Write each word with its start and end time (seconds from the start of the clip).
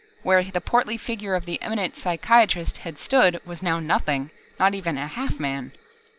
Where 0.23 0.41
the 0.45 0.59
portly 0.61 0.97
figure 0.97 1.35
of 1.35 1.45
the 1.45 1.61
eminent 1.61 1.95
psychiatrist 1.95 2.77
had 2.77 2.97
stood 2.97 3.39
was 3.45 3.61
now 3.61 3.79
nothing, 3.79 4.31
not 4.59 4.73
even 4.73 4.97
a 4.97 5.05
half 5.05 5.39
man. 5.39 5.73